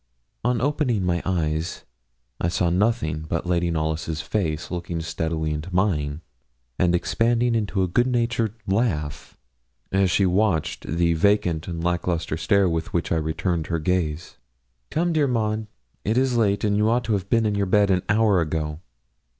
[0.43, 1.83] On opening my eyes,
[2.39, 6.21] I saw nothing but Lady Knollys' face looking steadily into mine,
[6.79, 9.37] and expanding into a good natured laugh
[9.91, 14.37] as she watched the vacant and lack lustre stare with which I returned her gaze.
[14.89, 15.67] 'Come, dear Maud,
[16.03, 18.79] it is late; you ought to have been in your bed an hour ago.'